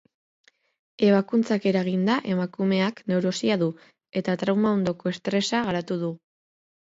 [1.09, 3.69] Ebakuntzak eraginda, emakumeak neurosia du
[4.23, 6.11] eta trauma-ondoko estresa garatu du.